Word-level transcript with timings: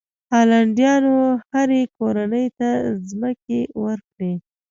هالنډیانو 0.33 1.15
هرې 1.51 1.81
کورنۍ 1.97 2.47
ته 2.59 2.69
ځمکې 3.09 3.61
ورکړې. 3.83 4.33